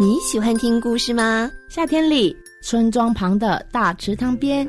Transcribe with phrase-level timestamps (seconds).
[0.00, 1.50] 你喜欢听故事吗？
[1.68, 4.64] 夏天里，村庄旁的大池塘边，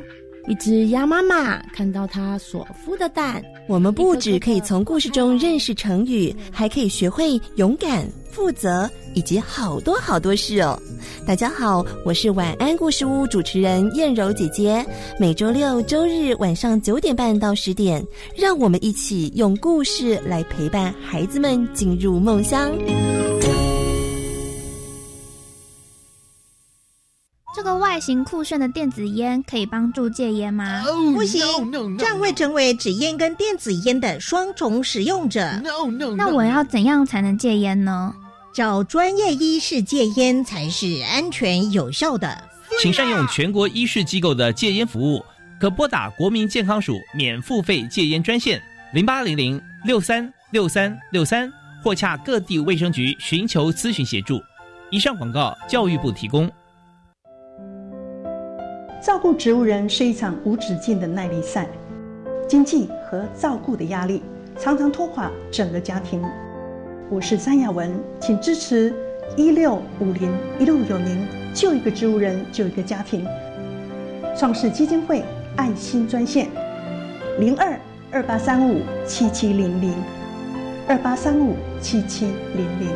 [0.48, 3.40] 一只鸭妈妈看到它所孵的蛋。
[3.68, 10.76] 我们不只可以从故事中认识成语，还可以学会勇敢、负责以及好多好多事哦。
[11.24, 14.84] 大家好，我是晚安故事屋主持人燕柔姐姐。
[15.16, 18.04] 每周六、周日晚上九点半到十点，
[18.36, 22.72] 让我们一起用故事来陪伴孩子们进入梦乡。
[28.00, 30.82] 这个外形酷炫的电子烟可以帮助戒烟吗？
[31.14, 31.42] 不行，
[31.98, 35.60] 这样会成为纸烟跟电子烟的双重使用者。
[36.16, 38.14] 那我要怎样才能戒烟呢？
[38.54, 42.42] 找专业医师戒烟才是安全有效的。
[42.80, 45.22] 请善用全国医师机构的戒烟服务，
[45.60, 48.62] 可拨打国民健康署免付费戒烟专线
[48.94, 51.52] 零八零零六三六三六三，
[51.84, 54.40] 或洽各地卫生局寻求咨询协助。
[54.90, 56.50] 以上广告，教育部提供。
[59.02, 61.66] 照顾植物人是一场无止境的耐力赛，
[62.46, 64.22] 经济和照顾的压力
[64.58, 66.22] 常常拖垮整个家庭。
[67.08, 68.94] 我是张雅文，请支持
[69.38, 73.26] 一六五零一路有您，救一个植物人，救一个家庭。
[74.36, 75.24] 创世基金会
[75.56, 76.48] 爱心专线
[77.38, 77.80] 零二
[78.12, 79.94] 二八三五七七零零
[80.86, 82.90] 二八三五七七零零。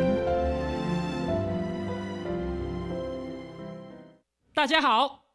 [4.53, 5.24] 大家好。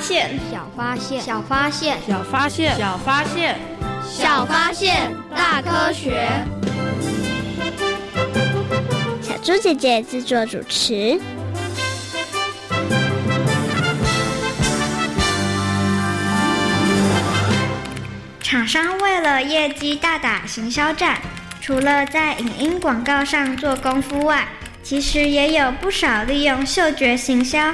[0.00, 3.58] 小发现，小发现，小发现，小发现，小发现，
[4.08, 6.26] 小发现，大科学。
[9.20, 11.20] 小猪姐姐制作主持。
[18.40, 21.20] 厂商为了业绩大打行销战，
[21.60, 24.48] 除了在影音广告上做功夫外，
[24.82, 27.72] 其实也有不少利用嗅觉行销。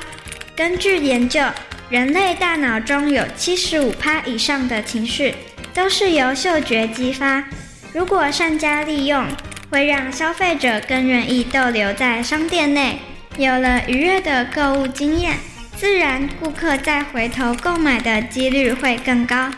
[0.57, 1.41] 根据研究，
[1.89, 5.33] 人类大脑中有七十五趴以上的情绪
[5.73, 7.45] 都是由嗅觉激发。
[7.93, 9.25] 如果善加利用，
[9.71, 12.99] 会让消费者更愿意逗留在商店内，
[13.39, 15.37] 有了愉悦的购物经验，
[15.77, 19.49] 自然顾客再回头购买的几率会更高。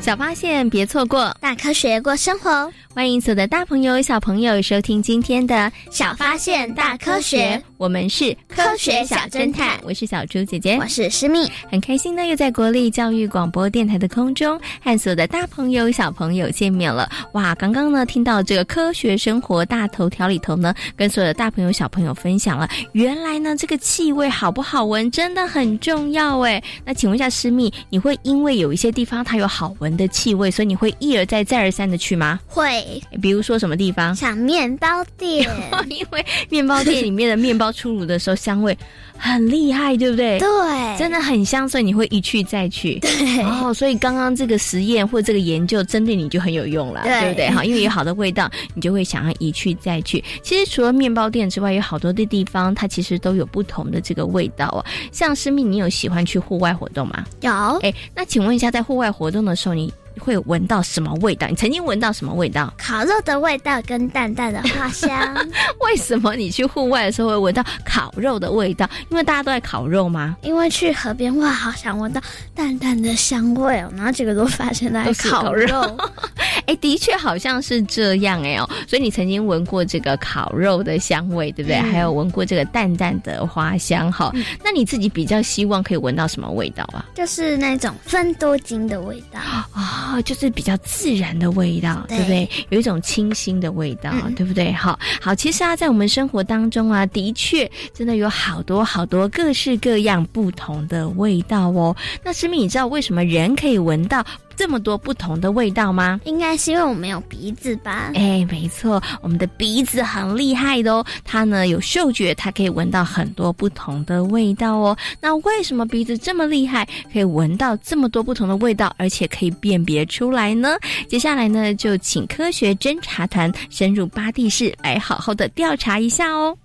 [0.00, 2.72] 小发现，别错过大科学过生活。
[2.98, 5.54] 欢迎所有的大朋友、小朋友收听今天的
[5.88, 9.78] 《小发现大科学》，我们是科学小侦探。
[9.84, 17.08] 我是小猪姐姐，我是诗密，很开心呢，又在国立教育广播电台的空中和所有的大朋友、小朋友见面了。
[17.34, 26.60] 哇，刚刚呢听到这个科学生活大头条里头呢，跟所有的大朋友、小朋友分享了，原来呢这个气味好不好闻真的很重要哎。
[26.84, 32.40] 那请问一下诗密，你会因为有一些地方它有好闻的气味，所以你会一而再、再而三的去吗？
[32.48, 32.87] 会。
[33.20, 34.14] 比如说什么地方？
[34.14, 35.48] 像面包店，
[35.88, 38.76] 因为面包店里面的面包出炉的时候，香味
[39.16, 40.38] 很厉害，对不对？
[40.38, 42.98] 对，真的很香，所以你会一去再去。
[43.00, 47.48] 对，哦，所以刚刚这个实验或这个研究针对你就很有用了，对不对？
[47.50, 50.22] 哈，因为有好的味道，你就会想要一去再去。
[50.42, 54.84] 其实除了面包店之外，有好多的地方，它其实都有不同的这个味道哦。
[55.12, 57.24] 像生命，你有喜欢去户外活动吗？
[57.40, 57.50] 有。
[57.82, 59.92] 哎，那请问一下，在户外活动的时候，你？
[60.18, 61.46] 会闻到什么味道？
[61.48, 62.72] 你曾经闻到什么味道？
[62.76, 65.34] 烤肉的味道跟淡淡的花香。
[65.80, 68.88] 为什么你去户外的时候会闻到烤肉的味道？
[69.08, 70.36] 因为大家都在烤肉吗？
[70.42, 72.20] 因为去河边哇，好想闻到
[72.54, 73.92] 淡淡的香味哦。
[73.96, 75.96] 然后结果都发现在烤肉。
[76.68, 78.68] 哎，的确好像是这样哎哦。
[78.86, 81.78] 所以你曾经闻过这个烤肉的香味，对不对？
[81.80, 84.30] 还有闻过这个淡淡的花香哈。
[84.62, 87.04] 那你自己比较希望可以闻到什么味道啊？
[87.14, 90.14] 就是那种分多金的味道啊。
[90.14, 92.48] 哦，就是比较自然的味道，对不对？
[92.68, 94.70] 有一种清新的味道，对不对？
[94.72, 101.96] 好，好，其实啊，在我们生活当中啊，的确真的有好多好多各式各样不同的味道哦。
[102.22, 104.24] 那师明，你知道为什么人可以闻到？
[104.58, 106.20] 这么多不同的味道吗？
[106.24, 108.10] 应该是因为我们有鼻子吧？
[108.16, 114.98] 哎，没错，我们的鼻子很厉害的哦，它呢有嗅觉，它可以闻到很多不同的味道哦。
[115.20, 120.76] 那为什么鼻子这么厉害，可以闻到这么多不同的味道，而且可以辨别出来呢？
[121.08, 126.58] 接下来呢，就请科学侦查团深入巴蒂市来好好的调查一下哦。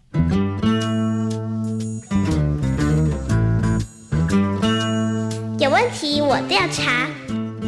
[5.60, 7.08] 有问题我调查。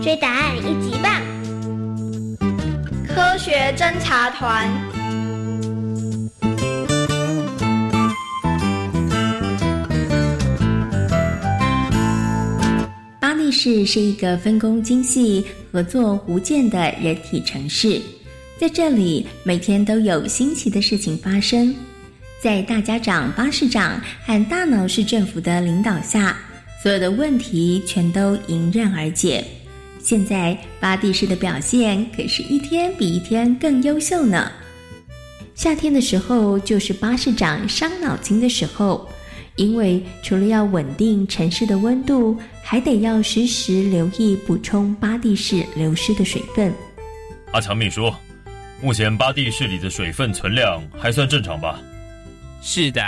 [0.06, 1.20] 追答案一级棒！
[3.08, 4.70] 科学侦查团。
[13.20, 18.00] 巴黎市是一个分工精细、合作无间的人体城市，
[18.60, 21.76] 在这里每天都有新奇的事情发生。
[22.40, 26.38] 在大家长巴士长和大脑市政府的领导下，
[26.84, 29.44] 所有的问题全都迎刃而解。
[30.06, 34.52] 现在巴蒂市的表现可是一天比一天更优秀呢。
[35.56, 39.10] 夏天的时候就是巴士长伤脑筋的时候，
[39.56, 46.72] 因为除了要稳定城市的温度，还得要时时留意补充巴蒂市流失的水分。
[47.52, 48.14] 阿强秘书，
[48.84, 51.82] 目前巴蒂市里的水分存量还算正常吧？
[52.62, 53.02] 是的，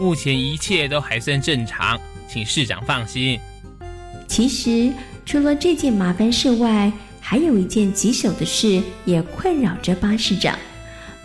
[0.00, 3.38] 目前一切都还算正常，请市长放心。
[4.26, 4.90] 其实。
[5.28, 6.90] 除了这件麻烦事外，
[7.20, 10.58] 还有一件棘手的事也困扰着巴士长，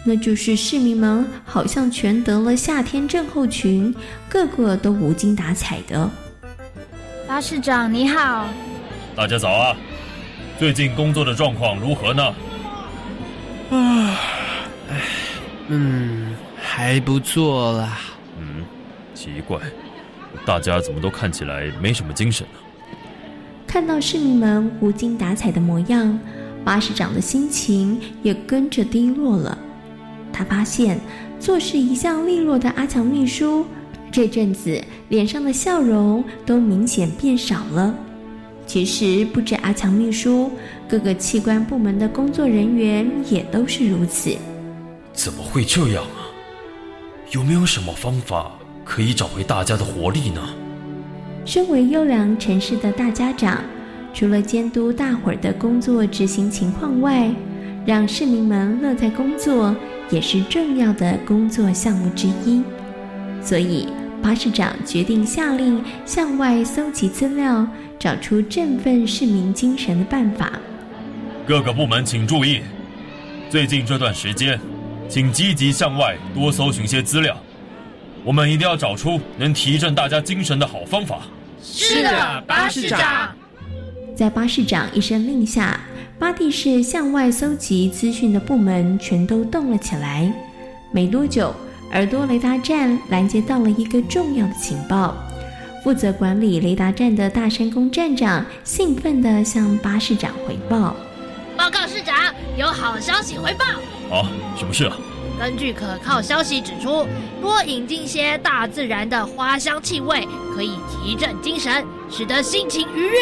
[0.03, 3.95] 那就是市民们好像全得了夏天症候群，
[4.27, 6.11] 个个都无精打采的。
[7.25, 8.49] 巴士长你好，
[9.15, 9.73] 大家早啊！
[10.59, 12.23] 最近工作的状况如何呢？
[13.71, 14.19] 啊，
[14.89, 15.01] 哎，
[15.69, 17.97] 嗯，还不错啦。
[18.37, 18.65] 嗯，
[19.15, 19.61] 奇怪，
[20.45, 22.59] 大家怎么都看起来没什么精神呢？
[23.73, 26.19] 看到市民们无精打采的模样，
[26.63, 29.57] 巴士长的心情也跟着低落了。
[30.31, 30.99] 他发现
[31.39, 33.65] 做事一向利落的阿强秘书，
[34.11, 34.79] 这阵子
[35.09, 37.95] 脸上的笑容都明显变少了。
[38.67, 40.51] 其实不止阿强秘书，
[40.87, 44.37] 各个器官部门的工作人员也都是如此。
[45.13, 46.29] 怎么会这样啊？
[47.31, 48.51] 有没有什么方法
[48.85, 50.47] 可以找回大家的活力呢？
[51.45, 53.61] 身为优良城市的大家长，
[54.13, 57.29] 除了监督大伙儿的工作执行情况外，
[57.85, 59.75] 让市民们乐在工作
[60.09, 62.63] 也是重要的工作项目之一。
[63.41, 63.89] 所以，
[64.21, 67.67] 巴士长决定下令向外搜集资料，
[67.99, 70.53] 找出振奋市民精神的办法。
[71.45, 72.61] 各个部门请注意，
[73.49, 74.57] 最近这段时间，
[75.09, 77.37] 请积极向外多搜寻些资料。
[78.23, 81.19] 我们一定要找出能提振大家精神的好方法。
[81.61, 83.35] 是的，巴士长。
[84.15, 85.79] 在巴士长一声令下，
[86.19, 90.31] 巴蒂市向外搜集资讯的部门全都动了起来。
[90.91, 91.53] 没多久，
[91.91, 95.15] 耳朵雷达站拦截到了一个重要的情报。
[95.83, 100.95] 负责管理雷达站的大山宫站长兴奋地向巴士长回报
[101.57, 102.15] ：“报告市长，
[102.55, 103.65] 有好消息回报。
[104.15, 104.95] ”“啊，什么事啊？”
[105.39, 107.05] 根据可靠消息指出，
[107.41, 113.19] 多引进些大自然的花香气味，可以提振精神，使得心情愉悦。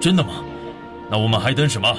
[0.00, 0.30] 真的吗？
[1.10, 1.96] 那我们还等什么？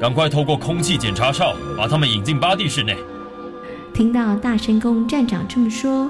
[0.00, 2.96] 赶快透过空气检查哨把他们引进巴蒂室内。
[3.94, 6.08] 听到大神宫站长这么说，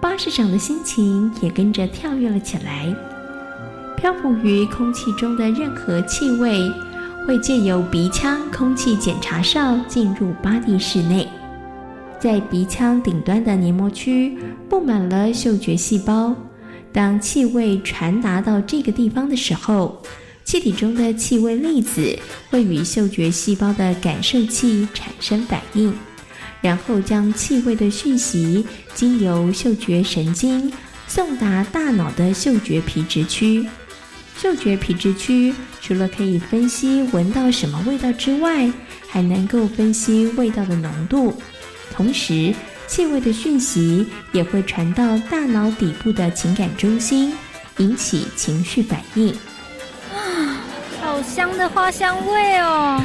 [0.00, 2.92] 巴士长的心情也跟着跳跃了起来。
[3.96, 6.60] 漂浮于空气中的任何气味，
[7.26, 11.28] 会借由鼻腔空气检查哨进入巴蒂室内。
[12.20, 14.36] 在鼻腔顶端的黏膜区
[14.68, 16.34] 布满了嗅觉细胞，
[16.92, 20.02] 当气味传达到这个地方的时候，
[20.44, 22.18] 气体中的气味粒子
[22.50, 25.94] 会与嗅觉细胞的感受器产生反应，
[26.60, 30.72] 然后将气味的讯息经由嗅觉神经
[31.06, 33.64] 送达大脑的嗅觉皮质区。
[34.36, 38.70] 嗅觉皮质区除了可以分析闻到什么味道之外，
[39.08, 41.34] 还能够分析味道的浓度。
[41.98, 42.54] 同时，
[42.86, 47.34] 气味的讯息也会传到大脑底部的情感中心，
[47.78, 49.30] 引起情绪反应。
[50.14, 50.62] 啊，
[51.00, 53.02] 好香的花香味哦！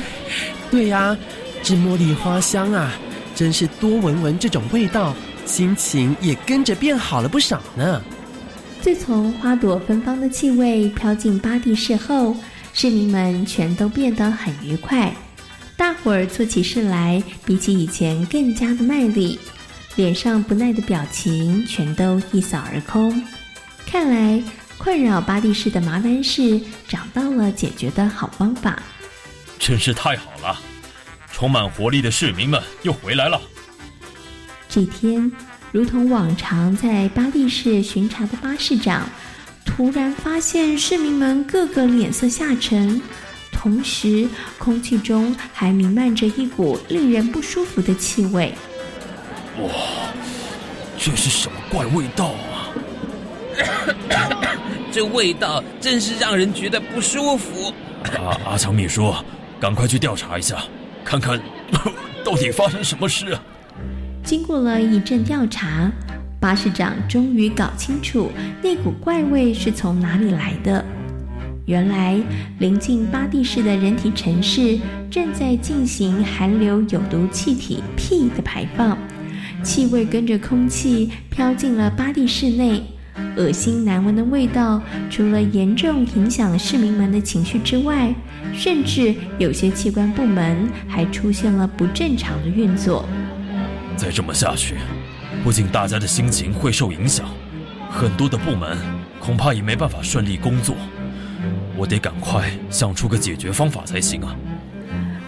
[0.70, 1.18] 对呀，
[1.64, 2.92] 这茉莉花香啊，
[3.34, 8.00] 真是多闻闻这种味道，心情也跟着变好了不少呢。
[8.80, 12.36] 自从花朵芬芳的气味飘进巴蒂市后，
[12.74, 15.12] 市民们全都变得很愉快，
[15.76, 19.40] 大伙儿做起事来比起以前更加的卖力，
[19.96, 23.24] 脸上不耐的表情全都一扫而空。
[23.86, 24.42] 看来
[24.78, 28.82] 困扰巴蒂市的麻烦事找到了解决的好方法，
[29.60, 30.60] 真是太好了！
[31.32, 33.42] 充满活力的市民们又回来了。
[34.70, 35.32] 这天，
[35.72, 39.08] 如同往常在巴蒂市巡查的巴士长。
[39.66, 43.02] 突然发现市民们个个脸色下沉，
[43.64, 44.28] 同时
[44.58, 48.54] 空气中还弥漫着一股令人不舒服的气味。
[49.62, 49.70] 哇，
[50.98, 52.68] 这是什么怪味道啊？
[54.92, 57.74] 这味道真是让人觉得不舒服。
[58.18, 59.14] 阿阿强秘书，
[59.62, 60.58] 赶快去调查一下，
[61.06, 61.40] 看看
[62.22, 63.38] 到底发生什么事。
[64.26, 65.90] 经过了一阵调查。
[66.38, 68.30] 巴士长终于搞清楚
[68.62, 70.84] 那股怪味是从哪里来的。
[71.66, 72.20] 原来，
[72.60, 74.78] 临近巴蒂市的人体城市
[75.10, 78.98] 正在进行含硫有毒气体 P 的排放，
[79.64, 82.84] 气味跟着空气飘进了巴蒂市内。
[83.38, 88.14] 恶心难闻的味道，除了严重影响市民们的情绪之外，
[88.54, 93.08] 甚至有些器官部门还出现了不正常的运作。
[93.96, 94.76] 再这么下去。
[95.44, 97.26] 不仅大家的心情会受影响，
[97.90, 98.78] 很多的部门
[99.20, 100.76] 恐怕也没办法顺利工作。
[101.78, 104.36] 我得赶快想出个解决方法才行啊！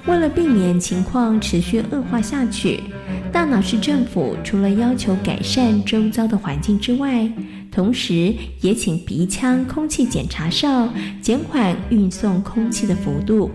[0.06, 2.84] 为了避免情况持续恶化下去，
[3.32, 7.28] 大脑市政府除了要求改善周遭的环境之外，
[7.72, 10.88] 同时也请鼻腔空气检查哨
[11.22, 13.50] 减缓运送空气的幅度，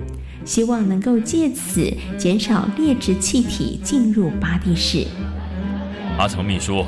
[0.44, 5.06] 希望能够借此减少劣质气体进入巴蒂市。
[6.18, 6.85] 阿强秘书，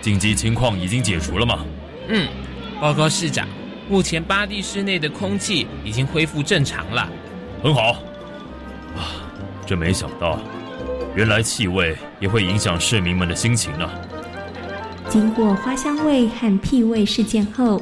[0.00, 1.64] 紧急情况已经解除了吗？
[2.08, 2.26] 嗯，
[2.80, 3.46] 报告市长，
[3.88, 7.08] 目前巴蒂市内的空气已经恢复正常了。
[7.62, 7.92] 很好。
[8.96, 9.22] 啊，
[9.64, 10.38] 真没想到，
[11.14, 13.88] 原来气味也会影响市民们的心情呢。
[15.08, 17.80] 经过花香味和屁味事件后，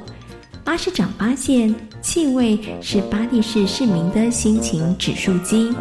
[0.63, 5.75] 巴市长发现气味是巴蒂市市民的心情指数机。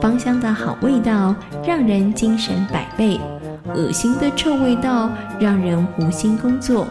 [0.00, 3.20] 芳香的好味道让人精神百倍。
[3.74, 6.86] 恶心的臭味道让人无心工作。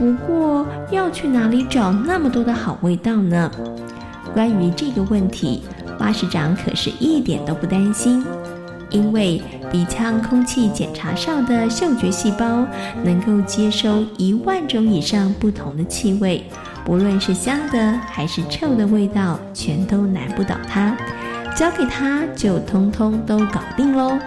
[0.00, 3.50] 不过，要去哪里找那么多的好味道呢？
[4.32, 5.62] 关于这个问题，
[5.98, 8.24] 巴士长可是一点都不担心，
[8.88, 12.64] 因为鼻腔空气检查哨的嗅觉细胞
[13.04, 16.42] 能够接收一万种以上不同的气味，
[16.82, 20.96] 不论是香的还是臭的味道，全都难不倒它。
[21.54, 24.18] 交给他就通通都搞定喽。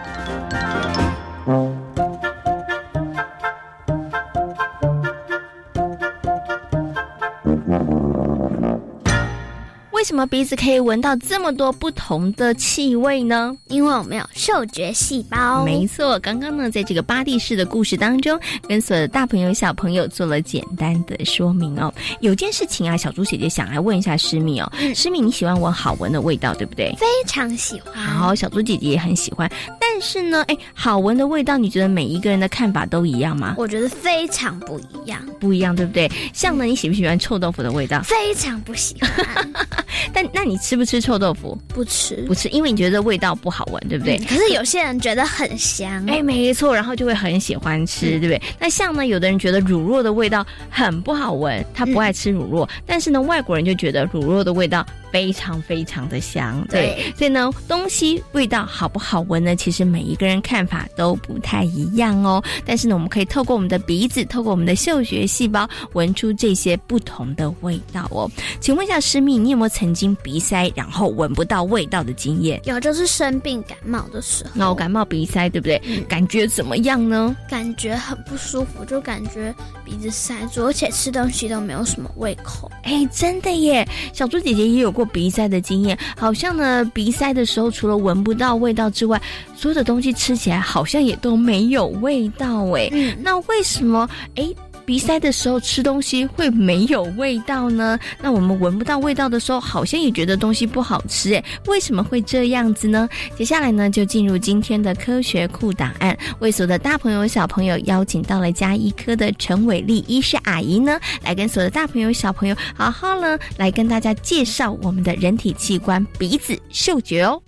[10.14, 13.52] 什么鼻子可以闻到这么多不同的气味呢？
[13.70, 15.66] 因为我们有嗅觉细胞。
[15.66, 21.92] 没错，刚刚呢，在这个巴蒂式的故事当中，跟所有的大朋友小朋友做了简单的说明哦。
[22.20, 24.72] 有件事情啊，小猪姐姐想来问一下诗密哦。
[24.94, 26.96] 诗密，你喜欢闻好闻的味道，对不对？
[27.00, 27.96] 非常喜欢。
[27.96, 29.52] 好，小猪姐姐也很喜欢。
[29.80, 33.56] 但是呢，哎，好闻的味道，你觉得每一个人的看法都一样吗？
[33.58, 35.20] 我觉得非常不一样。
[35.40, 36.08] 不一样，对不对？
[36.36, 38.00] 像呢，你喜不喜欢臭豆腐的味道？
[38.04, 39.52] 非常不喜欢。
[40.12, 41.58] 但那你吃不吃臭豆腐？
[41.68, 44.18] 不吃，不吃，因为你觉得味道不好闻，对不对？
[44.20, 48.42] 可是有些人觉得很香，哎，没错，然后就会很喜欢吃，对不对？
[48.60, 57.14] 那像呢，有的人觉得乳酪的味道很不好闻，他不爱吃乳酪，但是呢，外国人就觉得乳酪的味道非常非常的香，对。
[57.16, 59.56] 所以呢，东西味道好不好闻呢？
[59.56, 62.44] 其实每一个人看法都不太一样哦。
[62.66, 68.28] 但是呢，我们可以透过我们的鼻子，透过我们的嗅觉细胞，闻出这些不同的味道哦。
[68.60, 75.78] 请问一下师密，你有没有曾曾经鼻塞，然后闻不到味道的经验，有就是生病感冒的时候，那我感冒鼻塞，对不对？
[76.08, 77.36] 感觉怎么样呢？
[77.50, 79.54] 感觉很不舒服，就感觉
[79.84, 82.72] 鼻子塞住，而且吃东西都没有什么胃口。
[82.84, 83.88] 哎，真的耶！
[84.14, 89.22] 小猪姐姐也有过鼻塞的经验，好像呢，鼻塞的时候除了闻不到味道之外，
[89.56, 92.90] 所有的东西吃起来好像也都没有味道哎。
[93.20, 94.10] 那为什么？
[94.36, 94.54] 哎。
[94.86, 97.98] 鼻塞的时候吃东西会没有味道呢？
[98.22, 103.08] 那我们闻不到味道的时候，好像也觉得东西不好吃诶，为什么会这样子呢？
[103.36, 117.42] 接下来呢，就进入今天的科学库档案，为所有的大朋友小朋友邀请到了加医科的陈伟丽医师阿姨呢，来跟所有的大朋友小朋友好好呢来跟大家介绍我们的人体器官鼻子嗅觉哦。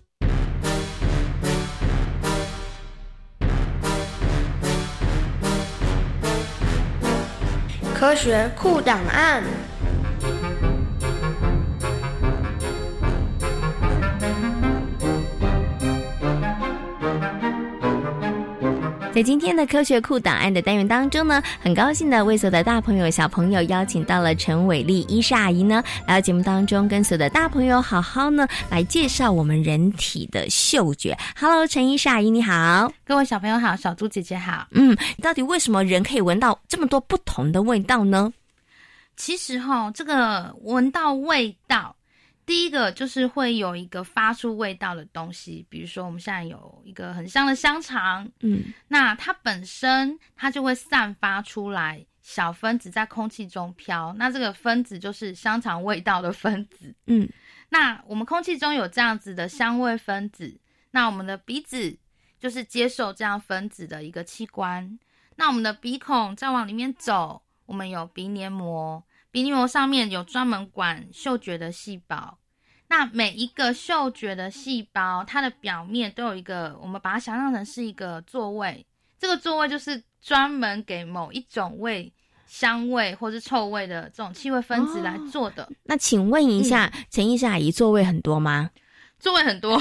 [8.06, 9.42] 科学库档案。
[19.16, 31.18] 在今天的科学库档案的单元当中呢，很高兴的为所有的大朋友、小朋友邀请到了陈伟丽医师阿姨呢，来到节目当中，跟所有的大朋友好好呢来介绍我们人体的嗅觉。
[31.40, 34.68] Hello，陈医师阿姨你好，各位小朋友好，小猪姐姐好。
[34.72, 38.34] 嗯，到底为什么人可以闻到这么多不同的味道呢？
[39.16, 41.96] 其实哈，这个闻到味道。
[42.46, 57.28] 第一个就是会有一个发出味道的东西，比如说我们现在有一个很香的香肠，嗯，那它本身它就会散发出来小分子在空气中飘，那这个分子就是香肠味道的分子，嗯，
[57.70, 60.60] 那我们空气中有这样子的香味分子，
[60.92, 61.98] 那我们的鼻子
[62.40, 65.00] 就是接受这样分子的一个器官，
[65.36, 69.04] 那我们的鼻孔再往里面走，我们有鼻黏膜。
[69.36, 72.38] 鼻黏膜上面有专门管嗅觉的细胞，
[72.88, 78.86] 那每一个嗅觉的细胞，它的表面都有一个，我们把它想象成是一个座位，
[79.20, 82.14] 这个座位就是专门给某一种味、
[82.48, 85.70] 香味或是臭味的这种气味分子来做的。
[85.84, 88.70] 那请问一下，陈医生阿姨，座位很多吗？
[89.26, 89.76] 座位很多，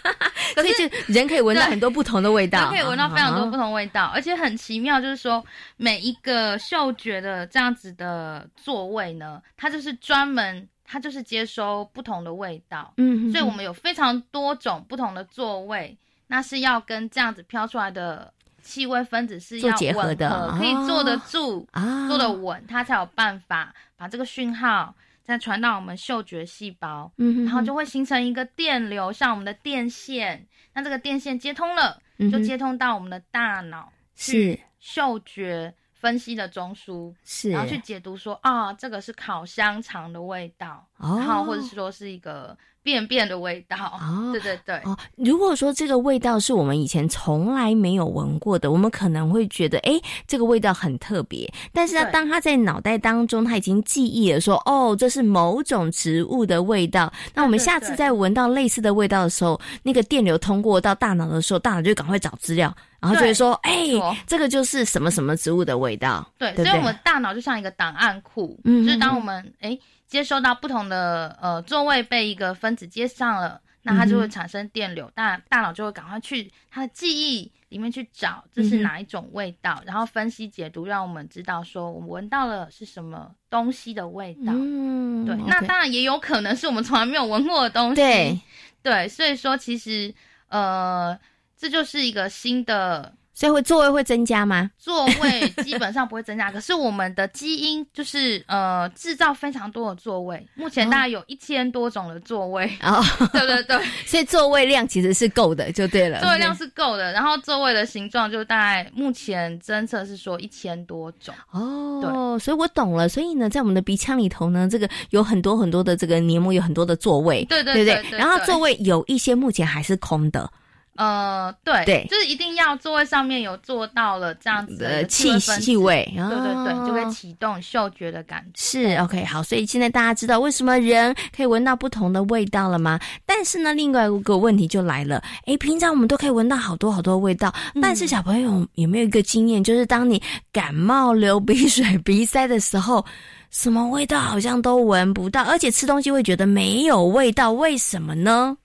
[0.56, 5.44] 可是人可以闻到很多不同的味道，可以闻到非常多不同味道，而且很奇妙，就是说
[5.76, 15.94] 每一个嗅觉的这样子的座位呢，它就是专门，它就是接收不同的味道，嗯，所以我们有非常多种不同的座位，
[16.26, 21.68] 那是要跟这样子飘出来的气味分子是要结合的，可以坐得住，
[22.08, 24.94] 坐得稳，它才有办法把这个讯号。
[25.28, 30.48] 再传到我们嗅觉细胞，嗯，然后就会形成一个电流，像我们的电线。
[30.72, 32.00] 那这个电线接通了，
[32.32, 42.56] 就接通到我们的大脑，是嗅觉分析的中枢，是，然后去解读说啊，这个是烤香肠的味道，然后或者是说是一个。
[42.88, 44.96] 便便的味道哦，对对对哦。
[45.16, 51.46] 如果说这个味道是我们以前从来没有闻过的，我们可能会觉得，哎，这个味道很特别。
[51.70, 57.12] 但是呢，当他在脑袋当中，他已经记忆了，说，哦，这是某种植物的味道。
[57.34, 63.84] 那我们下次再闻到类似的味道的时候，那个电流通过到大脑的时候，大脑就赶快找资料，然后就会说，哎，
[64.26, 66.26] 这个就是什么什么植物的味道。
[66.38, 69.78] 对，所以我们大脑就像一个档案库，嗯就是当我们哎。
[70.08, 84.52] 接收到不同的呃座位被一个分子接上了，那它就会产生电流，大大脑就会赶快去它的记忆里面去找这是哪一种味道，然后分析解读，让我们知道说我们闻到了是什么东西的味道。
[84.54, 87.96] 嗯，对，那当然也有可能是我们从来没有闻过的东西。
[87.96, 88.40] 对，
[88.82, 90.14] 对，所以说其实
[90.48, 91.16] 呃
[91.56, 93.14] 这就是一个新的。
[93.38, 94.68] 所以会座位会增加吗？
[94.76, 102.68] 座位基本上不会增加， 可是我们的基因就是呃制造非常多的座位，目前大概有一千多种的座位。
[102.82, 103.00] 哦，
[103.32, 106.18] 对对对， 所以座位量其实是够的，就对了。
[106.18, 111.32] 座位量是够的，然后座位的形状就大概目前侦测是说一千多种。
[111.52, 113.08] 哦，对，所以我懂了。
[113.08, 117.44] 所以呢，在我们的鼻腔里头呢，这个有很多很多的这个黏膜，有很多的座位。
[117.44, 118.18] 对对对对。
[118.18, 120.50] 然后座位有一些目前还是空的。
[120.98, 128.60] 呃，对，对，就是一定要座位上面有做到了这样子的气气味，对对对，就会启动嗅觉的感觉。
[128.60, 132.98] 是 OK，好，所以现在大家知道为什么人可以闻到不同的味道了吗？
[133.24, 140.20] 但是呢，另外一个问题就来了，哎，平常我们都可以闻到好多好多味道，但是小朋友有没有一个经验，就是当你
[140.52, 143.06] 感冒、流鼻水、鼻塞的时候，
[143.50, 148.56] 什么味道好像都闻不到，而且吃东西会觉得没有味道，为什么呢？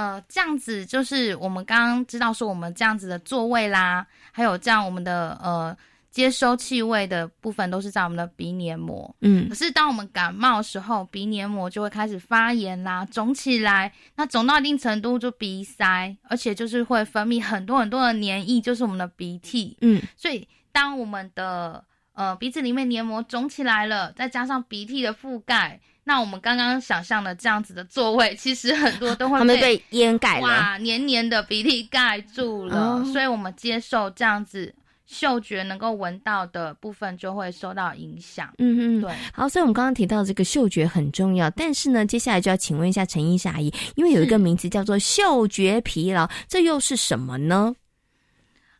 [0.00, 5.76] 呃，这样子就是我们刚刚知道说，我们这样子的座位啦，还有这样我们的呃
[6.10, 9.14] 接收气味的部分，都是在我们的鼻黏膜。
[9.20, 13.92] 嗯，可是当我们感冒的时候，鼻黏膜就会开始发炎啦，肿起来。
[14.16, 19.76] 那肿到一定程度就鼻塞，而且就是会分泌很多很多的黏液，就是我们的鼻涕。
[19.82, 21.84] 嗯，所以当我们的
[22.14, 25.78] 呃鼻子里面黏膜肿起来了，再加上鼻涕的覆盖。
[26.04, 34.74] 那我们刚刚想象的这样子的座位，其实很多都会被掩盖了，哇，黏黏的鼻涕盖住了，所以我们接受这样子
[35.06, 38.52] 嗅觉能够闻到的部分就会受到影响。
[38.58, 39.12] 嗯嗯，对。
[39.32, 47.74] 好，所以我们刚刚提到这个嗅觉很重要，但是呢，接下来就要请问一下陈医师阿姨，因为有一个名词叫做嗅觉疲劳，这又是什么呢？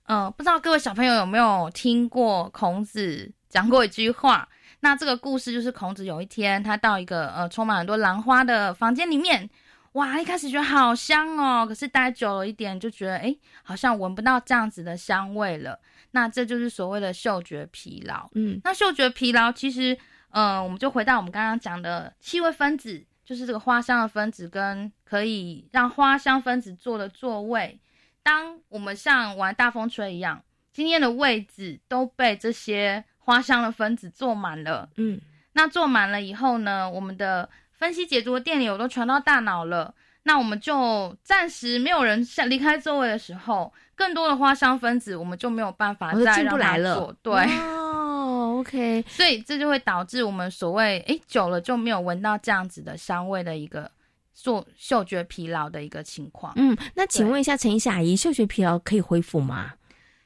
[0.06, 4.48] 嗯，不知道各位小朋友有没有听过孔子讲过一句话？
[4.80, 9.48] 那这个故事就是孔子有一天，他到一个呃充满很多兰花的房间里面，
[9.92, 15.78] 哇，一开始觉得好香哦，可是待久了一点，就觉得哎，好像闻不到这样子的香味了。
[16.12, 18.28] 那这就是所谓的嗅觉疲劳。
[18.34, 19.96] 嗯，那嗅觉疲劳其实，
[20.30, 27.78] 呃，我们就回到我们刚刚讲的气味分子，就是这个花香的分子跟可以让花香分子坐的座位。
[28.22, 30.42] 当我们像玩大风吹一样。
[30.72, 34.88] 今天的位置都被这些花香的分子做满了。
[34.96, 35.20] 嗯，
[35.52, 39.94] 那做满了以后呢，我们的分析解读的电流都传到大脑了。
[40.24, 47.16] 那我们就暂时没有人下离开座位的时候，更多的花香分子我们就没有办法再进不来了。
[47.22, 53.90] 对，哦，OK，所以这就会导致我们所谓哎久了就没有闻到这样子的香味的一个
[54.34, 56.52] 嗅嗅觉疲劳的一个情况。
[56.56, 59.72] 嗯，那请问一下陈医师阿姨，嗅觉疲劳可以恢复吗？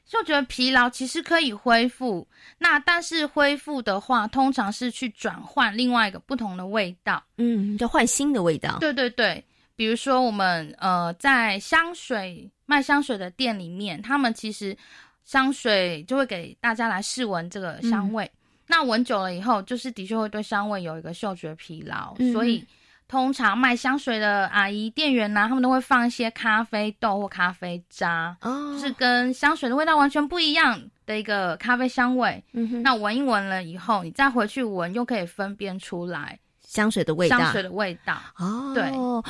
[0.05, 2.27] 嗅觉疲劳其实可以恢复，
[2.59, 7.23] 那但是恢复的话，通常是去转换另外一个不同的味道。
[7.37, 8.77] 嗯，就换新的味道。
[8.79, 9.43] 对对对。
[9.77, 14.77] 比如说，我们呃在香水卖香水的店里面，他们其实
[15.25, 18.31] 香水就会给大家来试闻这个香味。
[18.67, 22.63] 那闻久了以后，就是的确会对香味有一个嗅觉疲劳，所以
[23.07, 32.43] 通常卖香水的阿姨店员呢，他们都会放一些咖啡豆或咖啡渣，就是跟香水的味道完全不一样的一个咖啡香味。
[32.53, 36.39] 嗯那闻一闻了以后，你再回去闻，又可以分辨出来。
[36.75, 38.83] 香水的味道，香水的味道哦，对，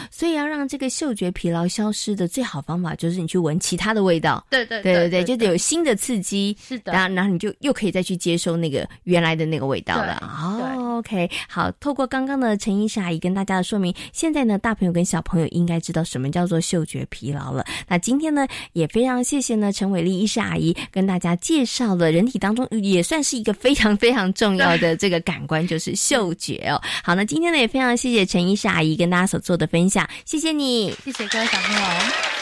[0.09, 10.17] 所以要让这个嗅觉疲劳消失的最好方法就是你去闻其他的味道，对对对对对，就得有新的刺激，是的，然后然后你就又可以再去接收那个原来的那个味道了。
[10.23, 17.63] 哦，OK，好，透过刚刚的陈医师阿姨跟大家的说明，现在呢，大朋友跟小朋友应该知道什么叫做嗅觉疲劳了。
[17.87, 26.81] 那今天呢，也非常谢谢呢陈伟丽医师阿姨跟大家介绍了人体当中也算是一个非常非常重要的这个感官，就是嗅觉哦。
[27.03, 27.23] 好，那。
[27.35, 32.34] 今天呢，也非常谢谢陈医师阿姨跟大家所做的分享，谢谢你，谢谢各位小朋友。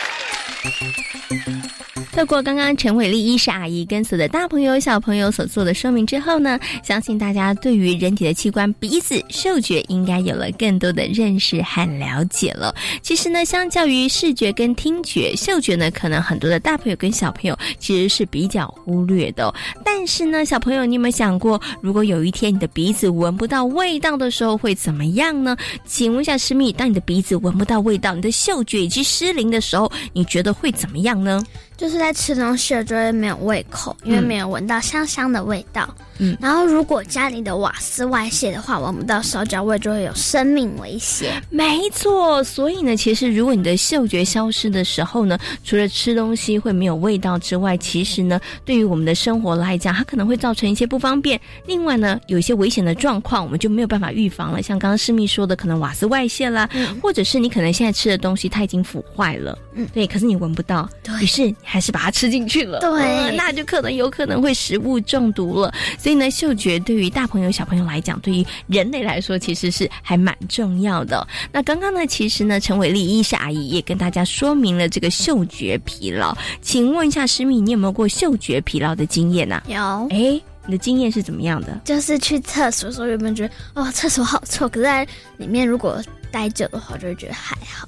[2.11, 12.73] 透过刚刚陈伟丽医师阿姨跟所有的大朋友小朋友所做的说明之后呢，相信大家对于人体的器官鼻子嗅觉应该有了更多的认识和了解了。
[13.01, 19.51] 其实呢，相较于视觉跟听觉，嗅觉呢，可能很多的大朋友跟小朋友其实是比较忽略的。
[19.83, 25.57] 但是呢，小朋友，你有没有想过，如果有一天你的鼻子闻不到味道的时候会怎么样呢？
[25.83, 31.41] 请问一下师密，当你的鼻子闻不到味道，你的嗅觉已经失灵的时候，你觉得会怎么样呢？
[31.83, 35.93] 就是在吃东西就会没有胃口，因为没有闻到香香的味道。
[36.19, 41.43] 嗯，然后如果家里的瓦斯外泄的话，闻不到烧焦味就会有生命危险。
[41.49, 51.37] 没错，所以呢，其实如果你的嗅觉消失的时候呢，除了吃东西会没有味道之外，其实呢，对于我们的生活来讲，它可能会造成一些不方便。
[51.65, 54.61] 另外呢，有一些危险的状况，我们就没有办法预防了。
[54.61, 56.69] 像刚刚师密说的，可能瓦斯外泄啦，
[57.01, 61.53] 或者是你可能现在吃的东西它已经腐坏了，嗯，对，可是你闻不到，于是。
[61.73, 65.73] 还是把它吃进去了，对，那就可能有可能会食物中毒了。
[65.97, 71.27] 所以呢，嗅觉对于大朋友小朋友来讲，对于人类来说，其实是还蛮重要的。
[71.51, 76.37] 那刚刚呢，其实呢，陈伟丽医师阿姨也跟大家说明了这个嗅觉疲劳。
[76.61, 79.59] 请问一下，诗敏，你有没有过嗅觉疲劳的经验呢？
[79.65, 80.39] 有，哎。
[80.65, 81.81] 你的经验是怎么样的？
[81.83, 84.69] 就是去厕所的时候，有没有觉得哦，厕所好臭？
[84.69, 85.05] 可是在
[85.35, 86.01] 里面如果
[86.33, 87.87] 待久的话，就会觉得还好。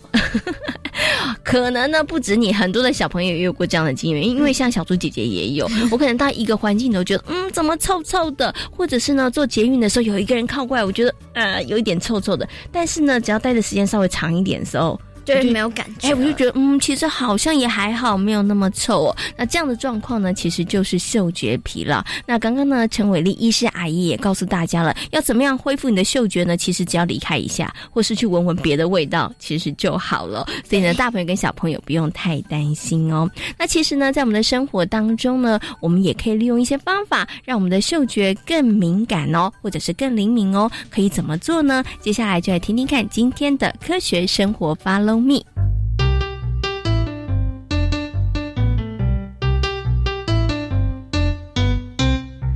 [1.43, 4.23] 可能呢，不止你，很多的小朋友也有过这样的经验。
[4.23, 8.53] 因为像小猪姐姐也有， 我可能到一个环境都觉得，嗯，怎么臭臭的？
[8.69, 12.47] 或者是呢，做捷运的时候有一个人靠过来，我觉得呃，有一点臭臭的。
[12.71, 14.99] 但是呢，只要待的时间稍微长一点的时候。
[15.25, 16.07] 对，没有感觉。
[16.07, 19.17] 哎，我就觉得，嗯，其实好像也还好，没有那么臭哦。
[19.35, 22.03] 那这样的状况呢，其实就是嗅觉疲劳。
[22.25, 26.55] 那刚刚呢，陈伟丽医师阿姨也告诉大家了，要怎么样恢复你的嗅觉呢？
[26.55, 30.45] 其实只要离开一下，或是去闻闻别的味道，其实就好了。
[30.63, 33.29] 所以呢，大朋友跟小朋友不用太担心哦。
[33.57, 40.69] 那其实呢，在我们的生活当中呢，我们也可以利用一些方法，让我们的嗅觉更敏感哦，或者是更灵敏哦。
[40.91, 41.83] 可以怎么做呢？
[41.99, 45.14] 接下来就来听听看今天的科学生活发喽。
[45.19, 45.45] 蜜，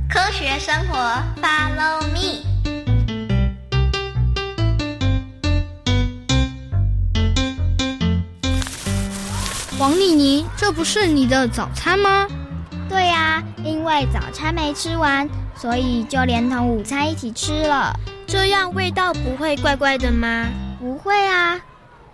[0.08, 0.98] 科学生活
[1.40, 2.46] ，Follow me。
[9.78, 12.26] 王妮妮，这不是你的早餐吗？
[12.88, 17.92] 对呀，因为早餐没吃完，所以就连同午餐一起吃了。
[18.26, 20.46] 这样味道不会怪怪的吗？
[20.78, 21.58] 不会啊。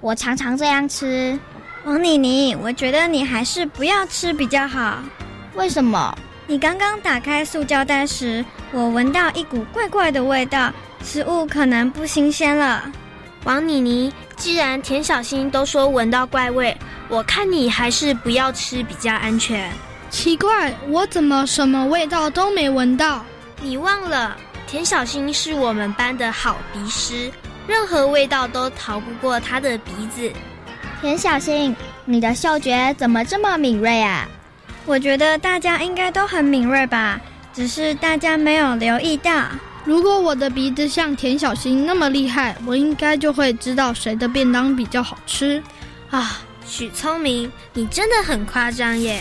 [0.01, 1.39] 我常常这样吃，
[1.85, 4.99] 王妮妮，我觉得你还是不要吃比较好。
[5.55, 6.17] 为什么？
[6.47, 10.71] 你刚刚打开塑胶袋时，我闻到一股怪怪的味道，
[11.03, 12.83] 食物可能不新鲜了。
[13.45, 16.77] 王妮妮，既然田小新都说闻到怪味，
[17.09, 19.73] 我看你还是不要吃比较安全。
[20.11, 23.25] 奇怪，我怎么什么味道都没闻到？
[23.61, 27.33] 你忘了，田小新是我们班的好鼻师。
[27.67, 30.33] 任何味道都逃不过他的鼻子。
[31.01, 31.75] 田小新，
[32.05, 34.29] 你的嗅觉怎么这么敏锐啊？
[34.85, 37.21] 我觉得大家应该都很敏锐吧，
[37.53, 39.47] 只是大家没有留意到。
[39.85, 45.63] 如果我的鼻子像田小新那么厉害，我应该就会知道谁的便当比较好吃。
[46.11, 49.21] 啊，许聪明，你真的很夸张耶！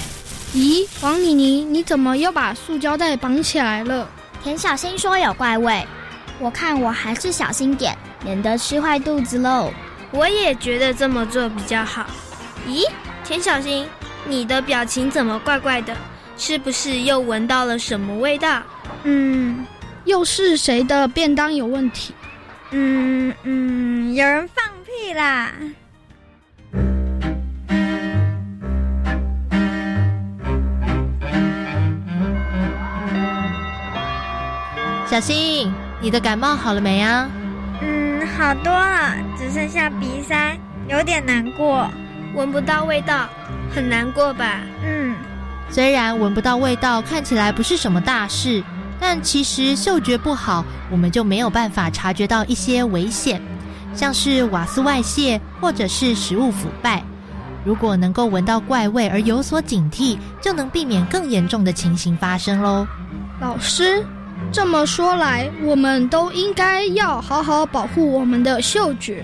[0.54, 4.08] 咦，王妮妮，你怎么又把塑胶袋绑起来了？
[4.44, 5.86] 田小新说有怪味，
[6.40, 9.72] 我看我还是小心点，免得吃坏肚子喽。
[10.10, 12.08] 我也觉得这么做比较好。
[12.68, 12.84] 咦，
[13.24, 13.86] 田小新，
[14.26, 15.96] 你的表情怎么怪怪的？
[16.36, 18.64] 是不是又闻到了什么味道？
[19.04, 19.66] 嗯。
[20.06, 22.14] 又是谁的便当有问题？
[22.70, 25.52] 嗯嗯，有人放屁啦！
[35.08, 37.28] 小新，你的感冒好了没啊？
[38.36, 40.58] 嗯，好多了，只剩下鼻塞，
[40.90, 41.90] 有点难过。
[42.34, 43.30] 闻不到味道，
[43.74, 44.60] 很难过吧？
[44.84, 45.16] 嗯，
[45.70, 48.62] 虽然闻不到味道，看起来不是什么大事。
[49.00, 53.42] 但其实嗅觉不好，我们就没有办法察觉到一些危险，
[53.94, 57.04] 像是瓦斯外泄或者是食物腐败。
[57.64, 62.86] 如果能够闻到怪味而有所警惕，就能避免更严重的情形发生喽。
[63.40, 64.06] 老师，
[64.52, 69.24] 这么说来，我们都应该要好好保护我们的嗅觉。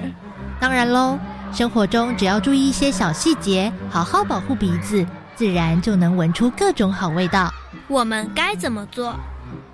[0.60, 1.17] 当然喽，
[1.53, 5.05] 生活中只要注意一些小细节，好好保护鼻子，
[5.36, 7.51] 自然就能闻出各种好味道。
[7.88, 9.15] 我们该怎么做？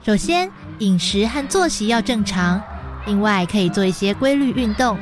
[0.04, 2.62] 首先，饮食和作息要正常。
[3.06, 4.98] 另外，可以做一些规律运动，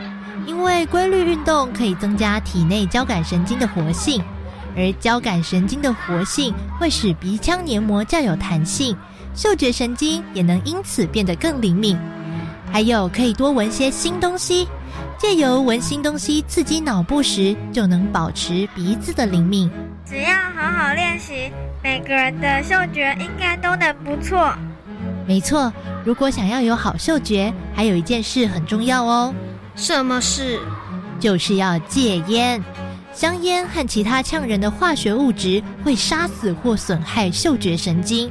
[0.45, 4.23] 因为规律运动可以增加体内交感神经的活性，
[4.75, 8.95] 而交感神经的活性会使鼻腔黏膜较有弹性，
[9.35, 11.97] 嗅觉神经也能因此变得更灵敏。
[12.71, 14.67] 还有，可以多闻些新东西，
[15.17, 19.69] 借由闻新东西刺激脑部时，就能保持鼻子的灵敏。
[20.05, 21.51] 只要好好练习，
[21.83, 24.53] 每个人的嗅觉应该都能不错。
[25.27, 25.71] 没错，
[26.05, 29.33] 如果想要有好嗅觉，还有一件事很重要哦。
[29.75, 30.59] 什么事？
[31.19, 32.63] 就是要戒烟。
[33.13, 38.29] 香烟和其他呛人的化学物质会杀死或损害嗅觉神经。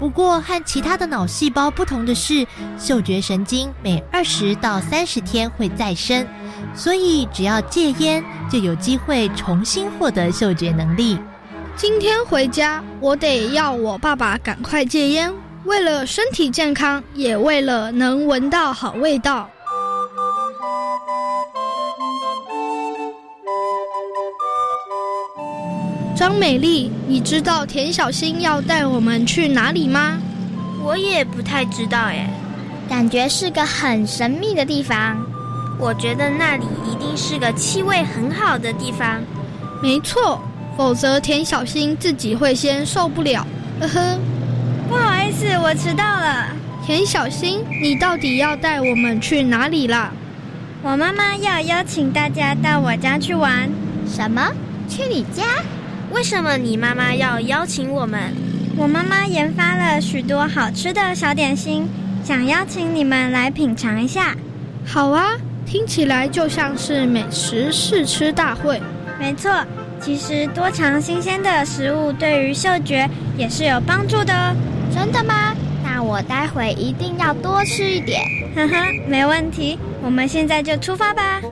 [0.00, 2.46] 不过和其他的脑细胞不同的是，
[2.78, 6.26] 嗅觉神经每二十到三十天会再生，
[6.74, 11.18] 所以只要戒烟，就有机会重新获得嗅觉能力。
[11.76, 15.30] 今天回家，我得要我爸爸赶快戒烟。
[15.66, 19.50] 为了身体健康，也为了能闻到好味道。
[26.20, 30.18] 张美丽，你知道田小新要带我们去哪里吗？
[30.84, 32.28] 我也不太知道耶，
[32.86, 35.16] 感觉是个很神秘的地方。
[35.78, 39.22] 我觉得那里一定是个气味很好的地方。
[39.82, 40.38] 没错，
[40.76, 43.46] 否则田小新自己会先受不了。
[43.80, 44.18] 呵呵。
[44.90, 46.48] 不好意思，我迟到了。
[46.84, 50.12] 田小新，你到底要带我们去哪里啦？
[50.82, 53.70] 我妈妈要邀请大家到我家去玩。
[54.06, 54.52] 什么？
[54.86, 55.44] 去你家？
[56.10, 58.34] 为什么你妈妈要邀请我们？
[58.76, 61.88] 我妈妈研发了许多好吃的小点心，
[62.24, 64.34] 想邀请你们来品尝一下。
[64.86, 65.32] 好啊，
[65.66, 68.80] 听起来就像是美食试吃大会。
[69.18, 69.50] 没错。
[70.00, 74.56] 其实多尝新鲜的食物对于嗅觉也是有帮助的哦。
[74.94, 75.54] 真的吗？
[75.84, 78.22] 那我待会一定要多吃一点。
[78.54, 78.74] 呵呵，
[79.06, 79.78] 没问题。
[80.02, 81.42] 我们现在就出发吧。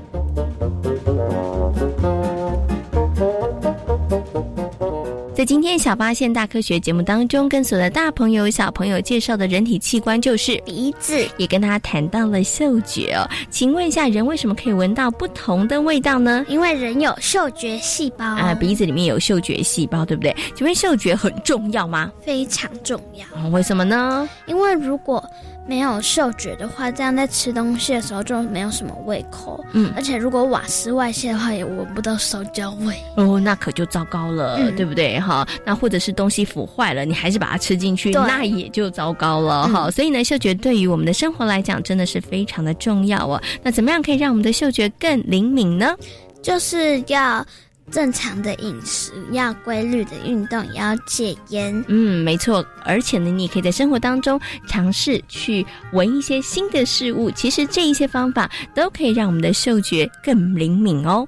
[5.38, 13.22] 在今天小发现大科学节目当中，跟所有的大朋友小朋友介绍的人体器官就是鼻子，也跟大家谈到了嗅觉哦。
[13.48, 16.44] 请问一下，人为什么可以闻到不同的味道呢？
[16.48, 20.34] 因为人有嗅觉细胞啊，鼻子里面有嗅觉细胞，对不对？
[20.56, 22.10] 请问嗅觉很重要吗？
[22.20, 23.48] 非常重要。
[23.50, 24.28] 为什么呢？
[24.46, 25.24] 因为如果
[25.68, 29.62] 没有嗅觉的话，这样在吃东西的时候就没有什么胃口。
[29.72, 32.96] 嗯，而且如果瓦斯外泄的话，也闻不到烧焦味。
[33.16, 35.20] 哦，那可就糟糕了，对不对？
[35.20, 39.68] 哈，那或者是东西腐坏了，你还是把它吃进去，那也就糟糕了。
[39.68, 43.40] 哈，所以呢，嗅觉对于我们的生活来讲，真的是非常的重要哦。
[43.62, 45.94] 那怎么样可以让我们的嗅觉更灵敏呢？
[46.42, 47.44] 就是要。
[47.90, 51.84] 正常的饮食，要规律的运动，也要戒烟。
[51.88, 52.64] 嗯，没错。
[52.84, 57.30] 而且呢，你也可以在生活当中尝试去闻一些新的事物。
[57.30, 61.26] 其实这一些方法都可以让我们的嗅觉更灵敏哦。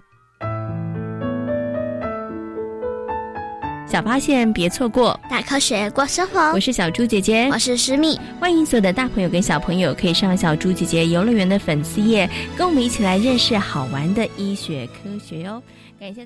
[3.87, 6.38] 小发现，别错过大科学过生活。
[6.53, 8.16] 我是小猪姐姐，我是诗蜜。
[8.38, 15.53] 欢迎所有的大朋友跟小朋友可以上小猪姐姐游乐园的粉丝页，跟我们一起来认识好玩的医学科学哟。
[15.53, 15.80] 感谢。